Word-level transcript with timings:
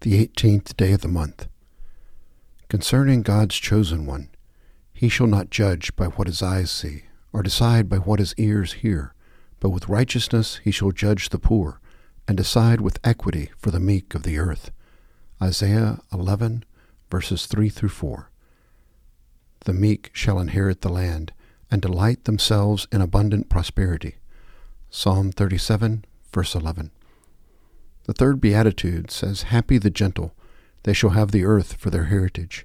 the 0.00 0.18
eighteenth 0.18 0.76
day 0.76 0.92
of 0.92 1.00
the 1.00 1.08
month. 1.08 1.48
Concerning 2.68 3.22
God's 3.22 3.56
chosen 3.56 4.06
one, 4.06 4.28
he 4.92 5.08
shall 5.08 5.26
not 5.26 5.50
judge 5.50 5.94
by 5.96 6.06
what 6.06 6.26
his 6.26 6.42
eyes 6.42 6.70
see, 6.70 7.04
or 7.32 7.42
decide 7.42 7.88
by 7.88 7.98
what 7.98 8.18
his 8.18 8.34
ears 8.36 8.74
hear, 8.74 9.14
but 9.60 9.70
with 9.70 9.88
righteousness 9.88 10.60
he 10.64 10.70
shall 10.70 10.90
judge 10.90 11.28
the 11.28 11.38
poor, 11.38 11.80
and 12.28 12.36
decide 12.36 12.80
with 12.80 12.98
equity 13.04 13.50
for 13.58 13.70
the 13.70 13.80
meek 13.80 14.14
of 14.14 14.22
the 14.22 14.38
earth. 14.38 14.70
Isaiah 15.40 16.00
11, 16.12 16.64
verses 17.10 17.46
3 17.46 17.68
through 17.68 17.90
4. 17.90 18.30
The 19.64 19.72
meek 19.72 20.10
shall 20.12 20.38
inherit 20.38 20.80
the 20.80 20.88
land, 20.88 21.32
and 21.70 21.82
delight 21.82 22.24
themselves 22.24 22.86
in 22.92 23.00
abundant 23.00 23.48
prosperity. 23.48 24.16
Psalm 24.90 25.32
37, 25.32 26.04
verse 26.32 26.54
11. 26.54 26.90
The 28.06 28.12
third 28.12 28.40
beatitude 28.40 29.10
says, 29.10 29.42
Happy 29.42 29.78
the 29.78 29.90
gentle, 29.90 30.32
they 30.84 30.92
shall 30.92 31.10
have 31.10 31.32
the 31.32 31.44
earth 31.44 31.74
for 31.74 31.90
their 31.90 32.04
heritage. 32.04 32.64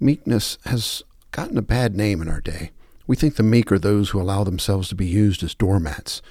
Meekness 0.00 0.56
has 0.64 1.02
gotten 1.32 1.58
a 1.58 1.62
bad 1.62 1.94
name 1.94 2.22
in 2.22 2.28
our 2.28 2.40
day. 2.40 2.70
We 3.06 3.14
think 3.14 3.36
the 3.36 3.42
meek 3.42 3.70
are 3.70 3.78
those 3.78 4.10
who 4.10 4.20
allow 4.20 4.44
themselves 4.44 4.88
to 4.88 4.94
be 4.94 5.06
used 5.06 5.42
as 5.42 5.54
doormats. 5.54 6.22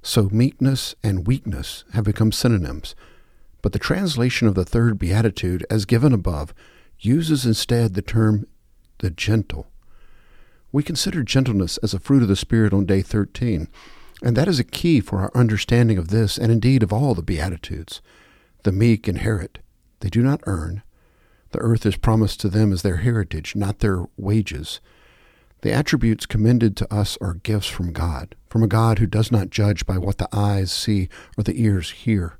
So 0.00 0.30
meekness 0.32 0.94
and 1.02 1.26
weakness 1.26 1.84
have 1.92 2.04
become 2.04 2.32
synonyms. 2.32 2.94
But 3.60 3.72
the 3.72 3.78
translation 3.78 4.48
of 4.48 4.54
the 4.54 4.64
third 4.64 4.98
beatitude, 4.98 5.66
as 5.68 5.84
given 5.84 6.14
above, 6.14 6.54
uses 6.98 7.44
instead 7.44 7.92
the 7.92 8.02
term 8.02 8.46
the 8.98 9.10
gentle. 9.10 9.66
We 10.72 10.82
consider 10.82 11.22
gentleness 11.22 11.76
as 11.78 11.92
a 11.92 12.00
fruit 12.00 12.22
of 12.22 12.28
the 12.28 12.36
Spirit 12.36 12.72
on 12.72 12.86
day 12.86 13.02
13. 13.02 13.68
And 14.22 14.36
that 14.36 14.48
is 14.48 14.58
a 14.58 14.64
key 14.64 15.00
for 15.00 15.18
our 15.18 15.30
understanding 15.34 15.98
of 15.98 16.08
this, 16.08 16.38
and 16.38 16.50
indeed 16.50 16.82
of 16.82 16.92
all 16.92 17.14
the 17.14 17.22
Beatitudes. 17.22 18.00
The 18.62 18.72
meek 18.72 19.08
inherit, 19.08 19.58
they 20.00 20.08
do 20.08 20.22
not 20.22 20.40
earn. 20.46 20.82
The 21.50 21.58
earth 21.60 21.86
is 21.86 21.96
promised 21.96 22.40
to 22.40 22.48
them 22.48 22.72
as 22.72 22.82
their 22.82 22.96
heritage, 22.96 23.54
not 23.54 23.78
their 23.78 24.06
wages. 24.16 24.80
The 25.62 25.72
attributes 25.72 26.26
commended 26.26 26.76
to 26.76 26.94
us 26.94 27.16
are 27.20 27.34
gifts 27.34 27.66
from 27.66 27.92
God, 27.92 28.34
from 28.48 28.62
a 28.62 28.68
God 28.68 28.98
who 28.98 29.06
does 29.06 29.30
not 29.32 29.50
judge 29.50 29.86
by 29.86 29.98
what 29.98 30.18
the 30.18 30.28
eyes 30.32 30.72
see 30.72 31.08
or 31.36 31.44
the 31.44 31.60
ears 31.62 31.90
hear. 31.90 32.38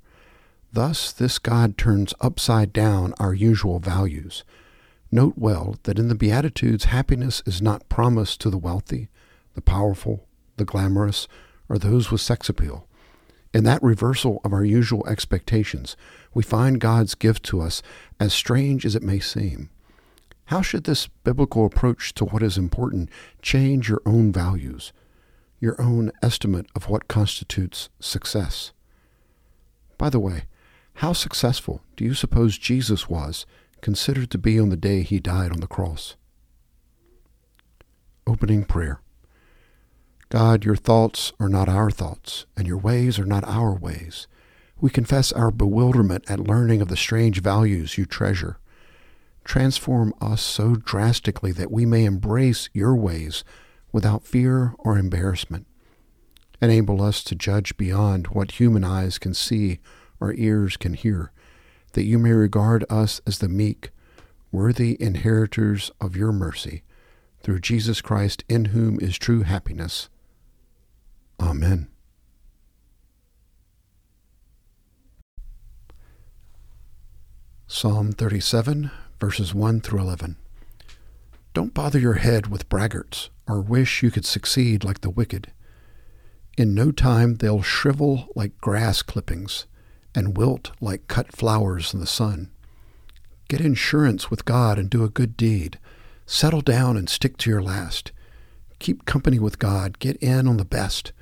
Thus, 0.72 1.12
this 1.12 1.38
God 1.38 1.78
turns 1.78 2.12
upside 2.20 2.72
down 2.72 3.14
our 3.18 3.32
usual 3.32 3.78
values. 3.78 4.44
Note 5.10 5.34
well 5.36 5.76
that 5.84 5.98
in 5.98 6.08
the 6.08 6.14
Beatitudes, 6.14 6.86
happiness 6.86 7.42
is 7.46 7.62
not 7.62 7.88
promised 7.88 8.40
to 8.40 8.50
the 8.50 8.58
wealthy, 8.58 9.08
the 9.54 9.62
powerful, 9.62 10.26
the 10.56 10.64
glamorous, 10.64 11.28
are 11.68 11.78
those 11.78 12.10
with 12.10 12.20
sex 12.20 12.48
appeal. 12.48 12.86
In 13.54 13.64
that 13.64 13.82
reversal 13.82 14.40
of 14.44 14.52
our 14.52 14.64
usual 14.64 15.06
expectations, 15.06 15.96
we 16.34 16.42
find 16.42 16.80
God's 16.80 17.14
gift 17.14 17.42
to 17.44 17.60
us, 17.60 17.82
as 18.20 18.34
strange 18.34 18.84
as 18.84 18.94
it 18.94 19.02
may 19.02 19.18
seem. 19.18 19.70
How 20.46 20.62
should 20.62 20.84
this 20.84 21.08
biblical 21.24 21.64
approach 21.64 22.14
to 22.14 22.24
what 22.24 22.42
is 22.42 22.58
important 22.58 23.08
change 23.42 23.88
your 23.88 24.02
own 24.04 24.30
values, 24.30 24.92
your 25.58 25.80
own 25.80 26.12
estimate 26.22 26.66
of 26.74 26.88
what 26.88 27.08
constitutes 27.08 27.88
success? 27.98 28.72
By 29.98 30.10
the 30.10 30.20
way, 30.20 30.44
how 30.96 31.12
successful 31.12 31.82
do 31.96 32.04
you 32.04 32.14
suppose 32.14 32.58
Jesus 32.58 33.08
was 33.08 33.46
considered 33.80 34.30
to 34.30 34.38
be 34.38 34.60
on 34.60 34.68
the 34.68 34.76
day 34.76 35.02
he 35.02 35.18
died 35.18 35.50
on 35.50 35.60
the 35.60 35.66
cross? 35.66 36.16
Opening 38.26 38.64
prayer. 38.64 39.00
God, 40.28 40.64
your 40.64 40.74
thoughts 40.74 41.32
are 41.38 41.48
not 41.48 41.68
our 41.68 41.88
thoughts, 41.88 42.46
and 42.56 42.66
your 42.66 42.78
ways 42.78 43.16
are 43.16 43.24
not 43.24 43.44
our 43.44 43.72
ways. 43.72 44.26
We 44.80 44.90
confess 44.90 45.30
our 45.30 45.52
bewilderment 45.52 46.28
at 46.28 46.40
learning 46.40 46.82
of 46.82 46.88
the 46.88 46.96
strange 46.96 47.40
values 47.40 47.96
you 47.96 48.06
treasure. 48.06 48.58
Transform 49.44 50.12
us 50.20 50.42
so 50.42 50.74
drastically 50.74 51.52
that 51.52 51.70
we 51.70 51.86
may 51.86 52.04
embrace 52.04 52.68
your 52.72 52.96
ways 52.96 53.44
without 53.92 54.24
fear 54.24 54.74
or 54.80 54.98
embarrassment. 54.98 55.64
Enable 56.60 57.02
us 57.02 57.22
to 57.22 57.36
judge 57.36 57.76
beyond 57.76 58.26
what 58.28 58.52
human 58.52 58.82
eyes 58.82 59.18
can 59.18 59.32
see 59.32 59.78
or 60.18 60.34
ears 60.34 60.76
can 60.76 60.94
hear, 60.94 61.30
that 61.92 62.02
you 62.02 62.18
may 62.18 62.32
regard 62.32 62.84
us 62.90 63.20
as 63.28 63.38
the 63.38 63.48
meek, 63.48 63.90
worthy 64.50 65.00
inheritors 65.00 65.92
of 66.00 66.16
your 66.16 66.32
mercy, 66.32 66.82
through 67.42 67.60
Jesus 67.60 68.00
Christ, 68.00 68.42
in 68.48 68.66
whom 68.66 68.98
is 69.00 69.16
true 69.16 69.42
happiness 69.42 70.08
Amen. 71.40 71.88
Psalm 77.66 78.12
37, 78.12 78.90
verses 79.20 79.54
1 79.54 79.80
through 79.80 80.00
11. 80.00 80.36
Don't 81.52 81.74
bother 81.74 81.98
your 81.98 82.14
head 82.14 82.46
with 82.46 82.68
braggarts, 82.68 83.28
or 83.48 83.60
wish 83.60 84.02
you 84.02 84.10
could 84.10 84.24
succeed 84.24 84.84
like 84.84 85.00
the 85.00 85.10
wicked. 85.10 85.52
In 86.56 86.74
no 86.74 86.90
time 86.90 87.36
they'll 87.36 87.62
shrivel 87.62 88.28
like 88.34 88.58
grass 88.60 89.02
clippings, 89.02 89.66
and 90.14 90.36
wilt 90.36 90.70
like 90.80 91.08
cut 91.08 91.34
flowers 91.34 91.92
in 91.92 92.00
the 92.00 92.06
sun. 92.06 92.50
Get 93.48 93.60
insurance 93.60 94.30
with 94.30 94.44
God 94.44 94.78
and 94.78 94.88
do 94.88 95.04
a 95.04 95.10
good 95.10 95.36
deed. 95.36 95.78
Settle 96.24 96.62
down 96.62 96.96
and 96.96 97.08
stick 97.08 97.36
to 97.38 97.50
your 97.50 97.62
last. 97.62 98.10
Keep 98.78 99.04
company 99.04 99.38
with 99.38 99.58
God. 99.58 99.98
Get 99.98 100.16
in 100.16 100.48
on 100.48 100.56
the 100.56 100.64
best. 100.64 101.12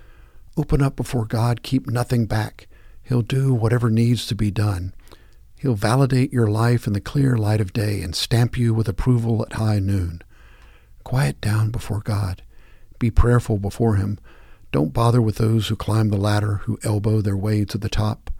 Open 0.57 0.83
up 0.83 0.95
before 0.95 1.25
God, 1.25 1.63
keep 1.63 1.89
nothing 1.89 2.27
back. 2.27 2.69
He'll 3.03 3.23
do 3.23 3.53
whatever 3.53 3.91
needs 3.91 4.27
to 4.27 4.35
be 4.37 4.51
done. 4.53 4.95
He'll 5.59 5.75
validate 5.75 6.33
your 6.33 6.47
life 6.47 6.87
in 6.87 6.93
the 6.93 7.01
clear 7.01 7.37
light 7.37 7.61
of 7.61 7.73
day 7.73 8.03
and 8.03 8.15
stamp 8.15 8.57
you 8.57 8.73
with 8.73 8.89
approval 8.89 9.45
at 9.45 9.55
high 9.55 9.81
noon. 9.81 10.23
Quiet 11.03 11.41
down 11.41 11.71
before 11.71 12.01
God. 12.01 12.43
Be 12.99 13.11
prayerful 13.11 13.59
before 13.59 13.97
Him. 13.97 14.19
Don't 14.71 14.93
bother 14.93 15.21
with 15.21 15.37
those 15.37 15.69
who 15.69 15.77
climb 15.77 16.09
the 16.09 16.17
ladder, 16.17 16.57
who 16.65 16.79
elbow 16.85 17.21
their 17.21 17.37
way 17.37 17.65
to 17.65 17.79
the 17.79 17.89
top. 17.89 18.31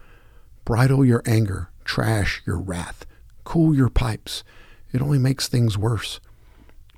Bridle 0.65 1.05
your 1.05 1.23
anger, 1.27 1.71
trash 1.85 2.43
your 2.47 2.59
wrath, 2.59 3.07
cool 3.45 3.75
your 3.75 3.91
pipes. 3.91 4.45
It 4.93 5.03
only 5.03 5.19
makes 5.19 5.49
things 5.49 5.77
worse. 5.77 6.21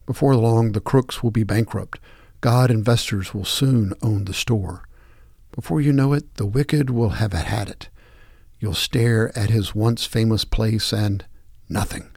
Before 0.07 0.37
long, 0.37 0.73
the 0.73 0.81
crooks 0.81 1.23
will 1.23 1.31
be 1.31 1.43
bankrupt. 1.43 1.99
God 2.41 2.71
investors 2.71 3.33
will 3.33 3.45
soon 3.45 3.95
own 4.03 4.27
the 4.27 4.35
store. 4.35 4.85
Before 5.53 5.81
you 5.81 5.93
know 5.93 6.13
it, 6.13 6.35
the 6.35 6.47
wicked 6.47 6.91
will 6.91 7.11
have 7.11 7.33
had 7.33 7.69
it. 7.69 7.89
You'll 8.59 8.75
stare 8.75 9.37
at 9.39 9.51
his 9.51 9.75
once 9.75 10.05
famous 10.05 10.45
place 10.45 10.93
and 10.93 11.25
nothing. 11.69 12.11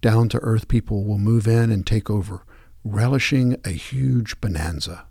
Down 0.00 0.28
to 0.30 0.38
earth 0.38 0.68
people 0.68 1.04
will 1.04 1.18
move 1.18 1.48
in 1.48 1.70
and 1.70 1.86
take 1.86 2.08
over, 2.08 2.44
relishing 2.84 3.56
a 3.64 3.70
huge 3.70 4.40
bonanza. 4.40 5.06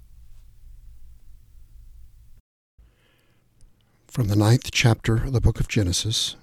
From 4.08 4.28
the 4.28 4.36
ninth 4.36 4.72
chapter 4.72 5.16
of 5.16 5.34
the 5.34 5.42
book 5.42 5.60
of 5.60 5.68
Genesis, 5.68 6.36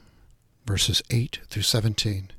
verses 0.66 1.02
8 1.10 1.40
through 1.48 1.62
17. 1.62 2.30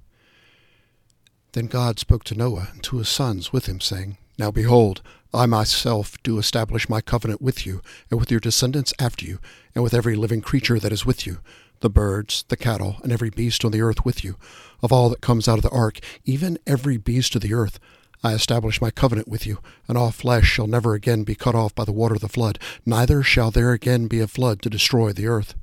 Then 1.54 1.68
God 1.68 2.00
spoke 2.00 2.24
to 2.26 2.36
Noah 2.36 2.70
and 2.74 2.84
to 2.84 2.98
his 2.98 3.10
sons 3.10 3.52
with 3.52 3.66
him, 3.66 3.80
saying, 3.80 4.18
Now 4.38 4.52
behold, 4.52 5.02
I 5.36 5.46
myself 5.46 6.22
do 6.24 6.40
establish 6.40 6.88
my 6.88 7.02
covenant 7.02 7.42
with 7.42 7.66
you, 7.66 7.82
and 8.10 8.20
with 8.20 8.32
your 8.32 8.40
descendants 8.40 8.94
after 8.98 9.26
you, 9.26 9.40
and 9.74 9.84
with 9.84 9.94
every 9.94 10.16
living 10.16 10.40
creature 10.40 10.80
that 10.80 10.94
is 10.94 11.06
with 11.06 11.28
you, 11.28 11.40
the 11.82 11.90
birds, 11.90 12.46
the 12.48 12.56
cattle, 12.56 12.98
and 13.04 13.12
every 13.12 13.30
beast 13.30 13.66
on 13.66 13.72
the 13.72 13.82
earth 13.82 14.06
with 14.06 14.24
you. 14.24 14.38
Of 14.82 14.94
all 14.94 15.10
that 15.10 15.22
comes 15.22 15.48
out 15.48 15.58
of 15.58 15.64
the 15.64 15.70
ark, 15.70 16.00
even 16.24 16.58
every 16.66 16.98
beast 16.98 17.36
of 17.36 17.42
the 17.42 17.54
earth, 17.54 17.80
I 18.24 18.34
establish 18.34 18.82
my 18.82 18.92
covenant 18.92 19.28
with 19.28 19.46
you, 19.46 19.60
and 19.88 19.98
all 19.98 20.12
flesh 20.12 20.46
shall 20.46 20.68
never 20.68 20.94
again 20.94 21.24
be 21.24 21.36
cut 21.36 21.54
off 21.54 21.76
by 21.76 21.84
the 21.84 21.92
water 21.92 22.16
of 22.16 22.22
the 22.22 22.30
flood, 22.30 22.58
neither 22.86 23.22
shall 23.22 23.52
there 23.52 23.72
again 23.72 24.08
be 24.08 24.22
a 24.22 24.28
flood 24.28 24.62
to 24.62 24.70
destroy 24.70 25.12
the 25.12 25.28
earth. 25.28 25.54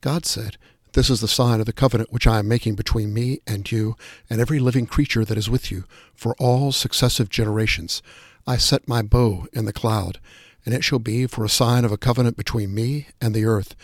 God 0.00 0.24
said, 0.24 0.56
This 0.94 1.10
is 1.10 1.20
the 1.20 1.28
sign 1.28 1.60
of 1.60 1.66
the 1.66 1.72
covenant 1.72 2.12
which 2.12 2.26
I 2.26 2.38
am 2.38 2.48
making 2.48 2.74
between 2.74 3.12
me 3.12 3.40
and 3.46 3.70
you, 3.70 3.96
and 4.30 4.40
every 4.40 4.58
living 4.58 4.86
creature 4.86 5.24
that 5.24 5.38
is 5.38 5.50
with 5.50 5.70
you, 5.70 5.84
for 6.14 6.34
all 6.38 6.72
successive 6.72 7.28
generations. 7.28 8.02
I 8.46 8.58
set 8.58 8.86
my 8.86 9.02
bow 9.02 9.46
in 9.52 9.64
the 9.64 9.72
cloud, 9.72 10.20
and 10.64 10.72
it 10.72 10.84
shall 10.84 11.00
be 11.00 11.26
for 11.26 11.44
a 11.44 11.48
sign 11.48 11.84
of 11.84 11.90
a 11.90 11.98
covenant 11.98 12.36
between 12.36 12.74
me 12.74 13.08
and 13.20 13.34
the 13.34 13.44
earth. 13.44 13.74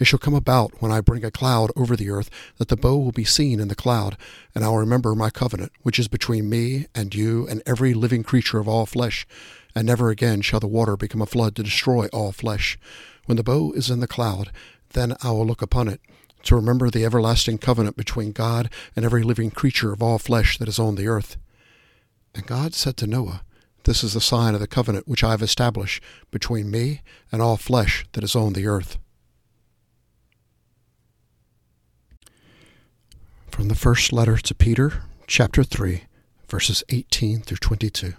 It 0.00 0.06
shall 0.06 0.18
come 0.18 0.34
about 0.34 0.80
when 0.80 0.90
I 0.90 1.00
bring 1.00 1.24
a 1.24 1.30
cloud 1.30 1.70
over 1.76 1.94
the 1.94 2.10
earth 2.10 2.30
that 2.56 2.68
the 2.68 2.76
bow 2.76 2.96
will 2.96 3.12
be 3.12 3.24
seen 3.24 3.60
in 3.60 3.68
the 3.68 3.74
cloud, 3.76 4.16
and 4.54 4.64
I 4.64 4.68
will 4.68 4.78
remember 4.78 5.14
my 5.14 5.30
covenant, 5.30 5.72
which 5.82 5.98
is 5.98 6.08
between 6.08 6.48
me 6.48 6.86
and 6.94 7.14
you 7.14 7.46
and 7.46 7.62
every 7.66 7.94
living 7.94 8.22
creature 8.22 8.58
of 8.58 8.66
all 8.66 8.86
flesh. 8.86 9.26
And 9.74 9.86
never 9.86 10.10
again 10.10 10.40
shall 10.40 10.58
the 10.58 10.66
water 10.66 10.96
become 10.96 11.22
a 11.22 11.26
flood 11.26 11.54
to 11.56 11.62
destroy 11.62 12.06
all 12.08 12.32
flesh. 12.32 12.78
When 13.26 13.36
the 13.36 13.44
bow 13.44 13.72
is 13.72 13.90
in 13.90 14.00
the 14.00 14.08
cloud, 14.08 14.50
then 14.94 15.14
I 15.22 15.30
will 15.30 15.46
look 15.46 15.62
upon 15.62 15.86
it, 15.86 16.00
to 16.44 16.56
remember 16.56 16.90
the 16.90 17.04
everlasting 17.04 17.58
covenant 17.58 17.96
between 17.96 18.32
God 18.32 18.70
and 18.96 19.04
every 19.04 19.22
living 19.22 19.50
creature 19.50 19.92
of 19.92 20.02
all 20.02 20.18
flesh 20.18 20.58
that 20.58 20.68
is 20.68 20.78
on 20.78 20.96
the 20.96 21.06
earth. 21.06 21.36
And 22.34 22.46
God 22.46 22.74
said 22.74 22.96
to 22.96 23.06
Noah, 23.06 23.42
this 23.84 24.04
is 24.04 24.14
the 24.14 24.20
sign 24.20 24.54
of 24.54 24.60
the 24.60 24.66
covenant 24.66 25.08
which 25.08 25.24
I 25.24 25.30
have 25.30 25.42
established 25.42 26.02
between 26.30 26.70
me 26.70 27.02
and 27.32 27.40
all 27.40 27.56
flesh 27.56 28.04
that 28.12 28.24
is 28.24 28.36
on 28.36 28.52
the 28.52 28.66
earth. 28.66 28.98
From 33.48 33.68
the 33.68 33.74
first 33.74 34.12
letter 34.12 34.36
to 34.36 34.54
Peter, 34.54 35.02
chapter 35.26 35.62
3, 35.62 36.04
verses 36.48 36.82
18 36.88 37.42
through 37.42 37.58
22. 37.58 38.14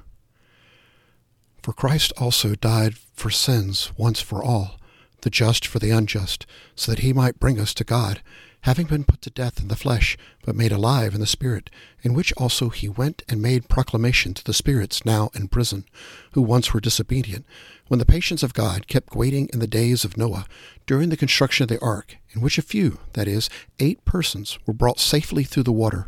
For 1.62 1.74
Christ 1.74 2.12
also 2.18 2.56
died 2.56 2.96
for 3.14 3.30
sins 3.30 3.92
once 3.98 4.20
for 4.22 4.44
all, 4.44 4.80
the 5.22 5.30
just 5.30 5.68
for 5.68 5.80
the 5.80 5.92
unjust, 5.92 6.46
so 6.76 6.92
that 6.92 7.00
he 7.00 7.14
might 7.14 7.40
bring 7.40 7.60
us 7.60 7.74
to 7.76 7.84
God, 7.84 8.22
having 8.62 8.86
been 8.86 9.04
put 9.04 9.22
to 9.22 9.30
death 9.30 9.60
in 9.60 9.68
the 9.68 9.76
flesh, 9.76 10.18
but 10.44 10.56
made 10.56 10.72
alive 10.72 11.14
in 11.14 11.20
the 11.20 11.26
Spirit, 11.26 11.70
in 12.04 12.14
which 12.14 12.32
also 12.34 12.70
he 12.70 12.88
went 12.88 13.24
and 13.28 13.42
made 13.42 13.70
proclamation 13.70 14.34
to 14.34 14.44
the 14.44 14.54
spirits 14.54 15.06
now 15.06 15.30
in 15.34 15.48
prison, 15.48 15.86
who 16.34 16.42
once 16.42 16.74
were 16.74 16.80
disobedient, 16.80 17.46
when 17.88 18.00
the 18.00 18.06
patience 18.06 18.44
of 18.44 18.54
God 18.54 18.88
kept 18.88 19.16
waiting 19.16 19.50
in 19.52 19.60
the 19.60 19.68
days 19.68 20.06
of 20.06 20.16
Noah, 20.16 20.46
during 20.86 21.10
the 21.10 21.18
construction 21.18 21.64
of 21.64 21.70
the 21.70 21.84
ark, 21.84 22.18
in 22.32 22.42
which 22.42 22.58
a 22.58 22.62
few, 22.62 23.00
that 23.14 23.28
is, 23.28 23.50
eight 23.80 24.04
persons, 24.06 24.60
were 24.66 24.74
brought 24.74 25.00
safely 25.00 25.44
through 25.44 25.64
the 25.64 25.72
water. 25.72 26.08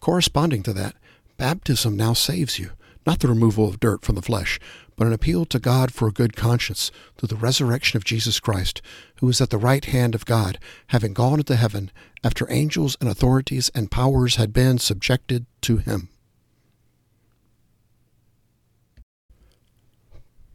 Corresponding 0.00 0.62
to 0.64 0.72
that, 0.74 0.94
baptism 1.38 1.96
now 1.96 2.12
saves 2.12 2.58
you, 2.58 2.70
not 3.08 3.20
the 3.20 3.28
removal 3.28 3.66
of 3.66 3.80
dirt 3.80 4.04
from 4.04 4.16
the 4.16 4.22
flesh, 4.22 4.60
but 4.94 5.06
an 5.06 5.14
appeal 5.14 5.46
to 5.46 5.58
God 5.58 5.94
for 5.94 6.06
a 6.06 6.12
good 6.12 6.36
conscience 6.36 6.90
through 7.16 7.28
the 7.28 7.36
resurrection 7.36 7.96
of 7.96 8.04
Jesus 8.04 8.38
Christ, 8.38 8.82
who 9.20 9.28
is 9.30 9.40
at 9.40 9.48
the 9.48 9.56
right 9.56 9.82
hand 9.82 10.14
of 10.14 10.26
God, 10.26 10.58
having 10.88 11.14
gone 11.14 11.38
into 11.38 11.56
heaven 11.56 11.90
after 12.22 12.46
angels 12.50 12.98
and 13.00 13.08
authorities 13.08 13.70
and 13.74 13.90
powers 13.90 14.36
had 14.36 14.52
been 14.52 14.76
subjected 14.76 15.46
to 15.62 15.78
him. 15.78 16.10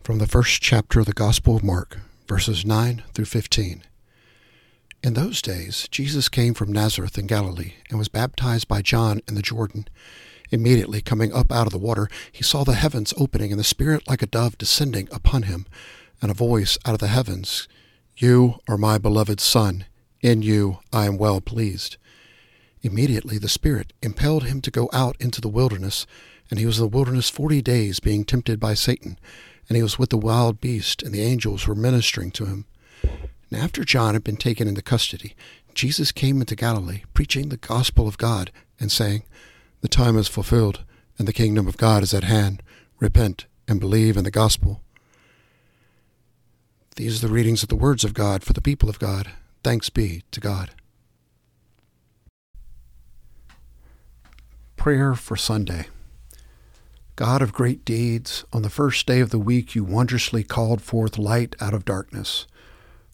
From 0.03 0.19
the 0.19 0.27
first 0.27 0.61
chapter 0.61 0.99
of 0.99 1.07
the 1.07 1.13
Gospel 1.13 1.55
of 1.55 1.63
Mark, 1.63 2.01
verses 2.27 2.63
9 2.63 3.01
through 3.15 3.25
15. 3.25 3.81
In 5.01 5.13
those 5.15 5.41
days, 5.41 5.87
Jesus 5.89 6.29
came 6.29 6.53
from 6.53 6.71
Nazareth 6.71 7.17
in 7.17 7.25
Galilee 7.25 7.73
and 7.89 7.97
was 7.97 8.09
baptized 8.09 8.67
by 8.67 8.83
John 8.83 9.21
in 9.27 9.33
the 9.33 9.41
Jordan. 9.41 9.87
Immediately 10.53 11.01
coming 11.01 11.33
up 11.33 11.51
out 11.51 11.65
of 11.65 11.71
the 11.71 11.79
water, 11.79 12.07
he 12.31 12.43
saw 12.43 12.63
the 12.63 12.75
heavens 12.75 13.11
opening 13.17 13.49
and 13.49 13.59
the 13.59 13.63
Spirit 13.63 14.07
like 14.07 14.21
a 14.21 14.27
dove 14.27 14.55
descending 14.55 15.09
upon 15.11 15.43
him, 15.43 15.65
and 16.21 16.29
a 16.29 16.35
voice 16.35 16.77
out 16.85 16.93
of 16.93 16.99
the 16.99 17.07
heavens 17.07 17.67
You 18.15 18.59
are 18.67 18.77
my 18.77 18.99
beloved 18.99 19.39
Son, 19.39 19.85
in 20.21 20.43
you 20.43 20.77
I 20.93 21.07
am 21.07 21.17
well 21.17 21.41
pleased. 21.41 21.97
Immediately 22.83 23.39
the 23.39 23.49
Spirit 23.49 23.93
impelled 24.03 24.43
him 24.43 24.61
to 24.61 24.69
go 24.69 24.91
out 24.93 25.15
into 25.19 25.41
the 25.41 25.47
wilderness, 25.47 26.05
and 26.51 26.59
he 26.59 26.67
was 26.67 26.77
in 26.77 26.83
the 26.83 26.95
wilderness 26.95 27.31
forty 27.31 27.63
days, 27.63 27.99
being 27.99 28.23
tempted 28.23 28.59
by 28.59 28.75
Satan. 28.75 29.17
And 29.67 29.75
he 29.75 29.81
was 29.81 29.97
with 29.97 30.11
the 30.11 30.17
wild 30.17 30.61
beast, 30.61 31.01
and 31.01 31.15
the 31.15 31.23
angels 31.23 31.65
were 31.65 31.73
ministering 31.73 32.29
to 32.29 32.45
him. 32.45 32.65
And 33.01 33.59
after 33.59 33.83
John 33.83 34.13
had 34.13 34.23
been 34.23 34.37
taken 34.37 34.67
into 34.67 34.83
custody, 34.83 35.33
Jesus 35.73 36.11
came 36.11 36.41
into 36.41 36.55
Galilee, 36.55 37.05
preaching 37.15 37.49
the 37.49 37.57
gospel 37.57 38.07
of 38.07 38.19
God, 38.19 38.51
and 38.79 38.91
saying, 38.91 39.23
the 39.83 39.89
time 39.89 40.17
is 40.17 40.29
fulfilled, 40.29 40.85
and 41.19 41.27
the 41.27 41.33
kingdom 41.33 41.67
of 41.67 41.75
God 41.75 42.03
is 42.03 42.13
at 42.13 42.23
hand. 42.23 42.63
Repent 43.01 43.47
and 43.67 43.81
believe 43.81 44.15
in 44.15 44.23
the 44.23 44.31
gospel. 44.31 44.81
These 46.95 47.21
are 47.21 47.27
the 47.27 47.33
readings 47.33 47.63
of 47.63 47.69
the 47.69 47.75
words 47.75 48.05
of 48.05 48.13
God 48.13 48.43
for 48.43 48.53
the 48.53 48.61
people 48.61 48.89
of 48.89 48.97
God. 48.97 49.31
Thanks 49.61 49.89
be 49.89 50.23
to 50.31 50.39
God. 50.39 50.71
Prayer 54.77 55.15
for 55.15 55.35
Sunday. 55.35 55.87
God 57.17 57.41
of 57.41 57.51
great 57.51 57.83
deeds, 57.83 58.45
on 58.53 58.61
the 58.61 58.69
first 58.69 59.05
day 59.05 59.19
of 59.19 59.31
the 59.31 59.37
week 59.37 59.75
you 59.75 59.83
wondrously 59.83 60.45
called 60.45 60.81
forth 60.81 61.17
light 61.17 61.57
out 61.59 61.73
of 61.73 61.83
darkness. 61.83 62.47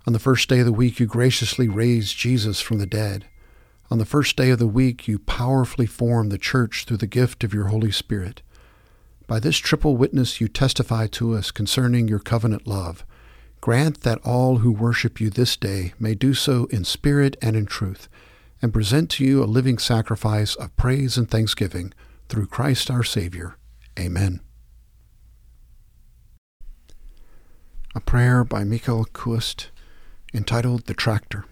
On 0.05 0.13
the 0.13 0.19
first 0.19 0.47
day 0.47 0.59
of 0.59 0.67
the 0.67 0.71
week 0.71 0.99
you 0.99 1.07
graciously 1.07 1.67
raised 1.67 2.15
Jesus 2.15 2.61
from 2.61 2.77
the 2.77 2.85
dead. 2.85 3.25
On 3.91 3.97
the 3.97 4.05
first 4.05 4.35
day 4.35 4.51
of 4.51 4.59
the 4.59 4.67
week, 4.67 5.07
you 5.07 5.17
powerfully 5.17 5.87
form 5.87 6.29
the 6.29 6.37
church 6.37 6.85
through 6.85 6.97
the 6.97 7.07
gift 7.07 7.43
of 7.43 7.53
your 7.53 7.67
Holy 7.67 7.91
Spirit. 7.91 8.43
By 9.25 9.39
this 9.39 9.57
triple 9.57 9.97
witness, 9.97 10.39
you 10.39 10.47
testify 10.47 11.07
to 11.07 11.35
us 11.35 11.49
concerning 11.49 12.07
your 12.07 12.19
covenant 12.19 12.67
love. 12.67 13.03
Grant 13.61 14.01
that 14.01 14.19
all 14.23 14.57
who 14.57 14.71
worship 14.71 15.19
you 15.19 15.29
this 15.31 15.57
day 15.57 15.93
may 15.99 16.13
do 16.13 16.35
so 16.35 16.65
in 16.65 16.83
spirit 16.83 17.35
and 17.41 17.55
in 17.55 17.65
truth, 17.65 18.07
and 18.61 18.71
present 18.71 19.09
to 19.11 19.25
you 19.25 19.43
a 19.43 19.45
living 19.45 19.79
sacrifice 19.79 20.55
of 20.55 20.75
praise 20.77 21.17
and 21.17 21.29
thanksgiving 21.29 21.91
through 22.27 22.45
Christ 22.45 22.91
our 22.91 23.03
Savior. 23.03 23.57
Amen. 23.99 24.39
A 27.95 27.99
prayer 27.99 28.43
by 28.43 28.63
Michael 28.63 29.05
Quoist 29.05 29.71
entitled 30.31 30.85
The 30.85 30.93
Tractor. 30.93 31.45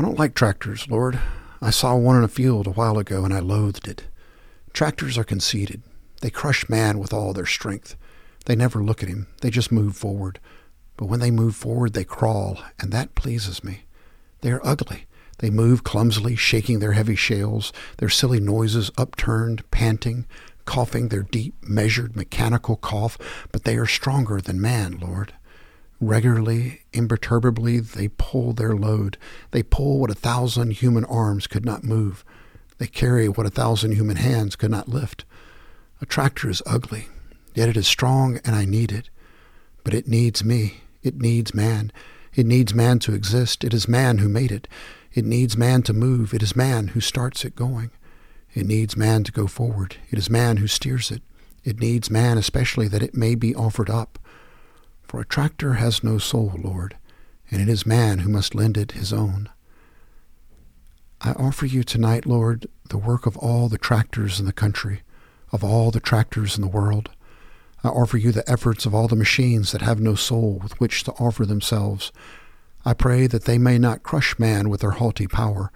I 0.00 0.02
don't 0.02 0.18
like 0.18 0.34
tractors, 0.34 0.88
Lord. 0.88 1.20
I 1.60 1.68
saw 1.68 1.94
one 1.94 2.16
in 2.16 2.24
a 2.24 2.28
field 2.28 2.66
a 2.66 2.70
while 2.70 2.96
ago 2.96 3.22
and 3.22 3.34
I 3.34 3.40
loathed 3.40 3.86
it. 3.86 4.04
Tractors 4.72 5.18
are 5.18 5.24
conceited. 5.24 5.82
They 6.22 6.30
crush 6.30 6.70
man 6.70 6.98
with 6.98 7.12
all 7.12 7.34
their 7.34 7.44
strength. 7.44 7.96
They 8.46 8.56
never 8.56 8.82
look 8.82 9.02
at 9.02 9.10
him. 9.10 9.26
They 9.42 9.50
just 9.50 9.70
move 9.70 9.94
forward. 9.94 10.40
But 10.96 11.08
when 11.08 11.20
they 11.20 11.30
move 11.30 11.54
forward, 11.54 11.92
they 11.92 12.04
crawl, 12.04 12.62
and 12.78 12.92
that 12.92 13.14
pleases 13.14 13.62
me. 13.62 13.82
They 14.40 14.52
are 14.52 14.66
ugly. 14.66 15.04
They 15.36 15.50
move 15.50 15.84
clumsily, 15.84 16.34
shaking 16.34 16.78
their 16.78 16.92
heavy 16.92 17.14
shales, 17.14 17.70
their 17.98 18.08
silly 18.08 18.40
noises 18.40 18.90
upturned, 18.96 19.70
panting, 19.70 20.24
coughing 20.64 21.08
their 21.08 21.24
deep, 21.24 21.56
measured, 21.62 22.16
mechanical 22.16 22.76
cough, 22.76 23.18
but 23.52 23.64
they 23.64 23.76
are 23.76 23.84
stronger 23.84 24.40
than 24.40 24.62
man, 24.62 24.96
Lord. 24.98 25.34
Regularly, 26.00 26.80
imperturbably, 26.94 27.78
they 27.80 28.08
pull 28.08 28.54
their 28.54 28.74
load. 28.74 29.18
They 29.50 29.62
pull 29.62 29.98
what 30.00 30.10
a 30.10 30.14
thousand 30.14 30.72
human 30.72 31.04
arms 31.04 31.46
could 31.46 31.64
not 31.64 31.84
move. 31.84 32.24
They 32.78 32.86
carry 32.86 33.28
what 33.28 33.46
a 33.46 33.50
thousand 33.50 33.92
human 33.92 34.16
hands 34.16 34.56
could 34.56 34.70
not 34.70 34.88
lift. 34.88 35.26
A 36.00 36.06
tractor 36.06 36.48
is 36.48 36.62
ugly, 36.64 37.08
yet 37.54 37.68
it 37.68 37.76
is 37.76 37.86
strong 37.86 38.40
and 38.46 38.56
I 38.56 38.64
need 38.64 38.90
it. 38.90 39.10
But 39.84 39.92
it 39.92 40.08
needs 40.08 40.42
me. 40.42 40.80
It 41.02 41.20
needs 41.20 41.52
man. 41.52 41.92
It 42.34 42.46
needs 42.46 42.74
man 42.74 42.98
to 43.00 43.14
exist. 43.14 43.62
It 43.62 43.74
is 43.74 43.86
man 43.86 44.18
who 44.18 44.28
made 44.28 44.52
it. 44.52 44.68
It 45.12 45.26
needs 45.26 45.56
man 45.56 45.82
to 45.82 45.92
move. 45.92 46.32
It 46.32 46.42
is 46.42 46.56
man 46.56 46.88
who 46.88 47.00
starts 47.00 47.44
it 47.44 47.54
going. 47.54 47.90
It 48.54 48.66
needs 48.66 48.96
man 48.96 49.24
to 49.24 49.32
go 49.32 49.46
forward. 49.46 49.96
It 50.10 50.18
is 50.18 50.30
man 50.30 50.56
who 50.56 50.66
steers 50.66 51.10
it. 51.10 51.22
It 51.62 51.78
needs 51.78 52.10
man 52.10 52.38
especially 52.38 52.88
that 52.88 53.02
it 53.02 53.14
may 53.14 53.34
be 53.34 53.54
offered 53.54 53.90
up. 53.90 54.18
For 55.10 55.20
a 55.20 55.26
tractor 55.26 55.72
has 55.74 56.04
no 56.04 56.18
soul, 56.18 56.54
Lord, 56.56 56.96
and 57.50 57.60
it 57.60 57.68
is 57.68 57.84
man 57.84 58.20
who 58.20 58.28
must 58.28 58.54
lend 58.54 58.76
it 58.76 58.92
his 58.92 59.12
own. 59.12 59.48
I 61.20 61.32
offer 61.32 61.66
you 61.66 61.82
tonight, 61.82 62.26
Lord, 62.26 62.68
the 62.90 62.96
work 62.96 63.26
of 63.26 63.36
all 63.36 63.68
the 63.68 63.76
tractors 63.76 64.38
in 64.38 64.46
the 64.46 64.52
country, 64.52 65.02
of 65.50 65.64
all 65.64 65.90
the 65.90 65.98
tractors 65.98 66.54
in 66.54 66.62
the 66.62 66.68
world. 66.68 67.10
I 67.82 67.88
offer 67.88 68.18
you 68.18 68.30
the 68.30 68.48
efforts 68.48 68.86
of 68.86 68.94
all 68.94 69.08
the 69.08 69.16
machines 69.16 69.72
that 69.72 69.82
have 69.82 69.98
no 69.98 70.14
soul 70.14 70.60
with 70.62 70.78
which 70.78 71.02
to 71.02 71.12
offer 71.14 71.44
themselves. 71.44 72.12
I 72.84 72.94
pray 72.94 73.26
that 73.26 73.46
they 73.46 73.58
may 73.58 73.78
not 73.78 74.04
crush 74.04 74.38
man 74.38 74.68
with 74.68 74.80
their 74.80 74.92
haughty 74.92 75.26
power, 75.26 75.72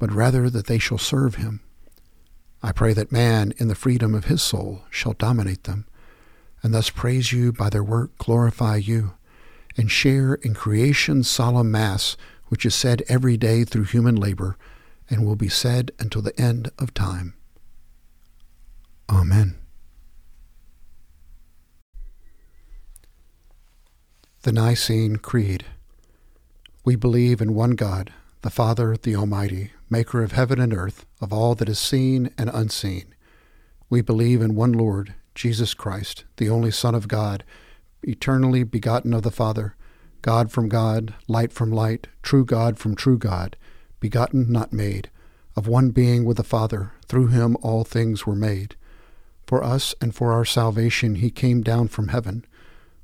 but 0.00 0.10
rather 0.10 0.50
that 0.50 0.66
they 0.66 0.80
shall 0.80 0.98
serve 0.98 1.36
him. 1.36 1.60
I 2.64 2.72
pray 2.72 2.94
that 2.94 3.12
man, 3.12 3.52
in 3.58 3.68
the 3.68 3.76
freedom 3.76 4.12
of 4.12 4.24
his 4.24 4.42
soul, 4.42 4.82
shall 4.90 5.12
dominate 5.12 5.62
them 5.62 5.86
and 6.62 6.72
thus 6.72 6.90
praise 6.90 7.32
you 7.32 7.52
by 7.52 7.68
their 7.68 7.82
work, 7.82 8.16
glorify 8.18 8.76
you, 8.76 9.12
and 9.76 9.90
share 9.90 10.34
in 10.34 10.54
creation's 10.54 11.28
solemn 11.28 11.70
Mass, 11.70 12.16
which 12.46 12.66
is 12.66 12.74
said 12.74 13.02
every 13.08 13.36
day 13.36 13.64
through 13.64 13.84
human 13.84 14.14
labor 14.14 14.56
and 15.08 15.26
will 15.26 15.36
be 15.36 15.48
said 15.48 15.90
until 15.98 16.22
the 16.22 16.38
end 16.40 16.70
of 16.78 16.94
time. 16.94 17.34
Amen. 19.10 19.56
The 24.42 24.52
Nicene 24.52 25.16
Creed. 25.16 25.66
We 26.84 26.96
believe 26.96 27.40
in 27.40 27.54
one 27.54 27.72
God, 27.72 28.12
the 28.40 28.50
Father, 28.50 28.96
the 28.96 29.14
Almighty, 29.14 29.72
maker 29.88 30.22
of 30.22 30.32
heaven 30.32 30.60
and 30.60 30.74
earth, 30.74 31.06
of 31.20 31.32
all 31.32 31.54
that 31.54 31.68
is 31.68 31.78
seen 31.78 32.30
and 32.36 32.50
unseen. 32.52 33.14
We 33.88 34.00
believe 34.00 34.42
in 34.42 34.54
one 34.54 34.72
Lord, 34.72 35.14
Jesus 35.34 35.74
Christ, 35.74 36.24
the 36.36 36.50
only 36.50 36.70
Son 36.70 36.94
of 36.94 37.08
God, 37.08 37.44
eternally 38.02 38.64
begotten 38.64 39.14
of 39.14 39.22
the 39.22 39.30
Father, 39.30 39.74
God 40.20 40.50
from 40.50 40.68
God, 40.68 41.14
light 41.26 41.52
from 41.52 41.70
light, 41.70 42.08
true 42.22 42.44
God 42.44 42.78
from 42.78 42.94
true 42.94 43.18
God, 43.18 43.56
begotten, 44.00 44.50
not 44.50 44.72
made, 44.72 45.10
of 45.56 45.66
one 45.66 45.90
being 45.90 46.24
with 46.24 46.36
the 46.36 46.44
Father, 46.44 46.92
through 47.06 47.28
him 47.28 47.56
all 47.62 47.84
things 47.84 48.26
were 48.26 48.34
made. 48.34 48.76
For 49.46 49.64
us 49.64 49.94
and 50.00 50.14
for 50.14 50.32
our 50.32 50.44
salvation 50.44 51.16
he 51.16 51.30
came 51.30 51.62
down 51.62 51.88
from 51.88 52.08
heaven, 52.08 52.44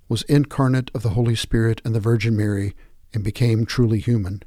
was 0.08 0.22
incarnate 0.22 0.90
of 0.94 1.02
the 1.02 1.10
Holy 1.10 1.34
Spirit 1.34 1.82
and 1.84 1.94
the 1.94 2.00
Virgin 2.00 2.36
Mary, 2.36 2.74
and 3.12 3.24
became 3.24 3.64
truly 3.66 3.98
human. 3.98 4.42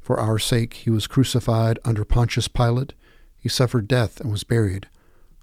For 0.00 0.18
our 0.18 0.38
sake 0.38 0.74
he 0.74 0.90
was 0.90 1.06
crucified 1.06 1.78
under 1.84 2.04
Pontius 2.04 2.48
Pilate, 2.48 2.92
he 3.38 3.48
suffered 3.48 3.88
death 3.88 4.20
and 4.20 4.30
was 4.30 4.44
buried 4.44 4.88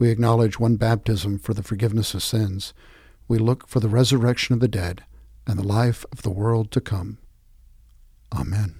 We 0.00 0.08
acknowledge 0.08 0.58
one 0.58 0.76
baptism 0.76 1.38
for 1.38 1.52
the 1.52 1.62
forgiveness 1.62 2.14
of 2.14 2.22
sins. 2.22 2.72
We 3.28 3.36
look 3.36 3.68
for 3.68 3.80
the 3.80 3.88
resurrection 3.88 4.54
of 4.54 4.60
the 4.60 4.66
dead 4.66 5.04
and 5.46 5.58
the 5.58 5.62
life 5.62 6.06
of 6.10 6.22
the 6.22 6.30
world 6.30 6.70
to 6.72 6.80
come. 6.80 7.18
Amen. 8.34 8.76